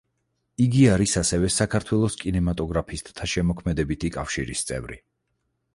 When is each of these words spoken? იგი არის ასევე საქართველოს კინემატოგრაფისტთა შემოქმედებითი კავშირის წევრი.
იგი 0.63 0.79
არის 0.93 1.13
ასევე 1.21 1.51
საქართველოს 1.57 2.17
კინემატოგრაფისტთა 2.23 3.29
შემოქმედებითი 3.35 4.13
კავშირის 4.19 4.71
წევრი. 4.73 5.01